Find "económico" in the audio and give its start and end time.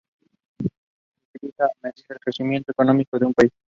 2.71-3.19